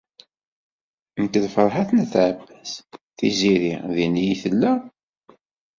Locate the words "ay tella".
4.23-4.73